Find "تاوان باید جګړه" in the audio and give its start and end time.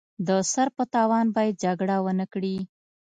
0.93-1.97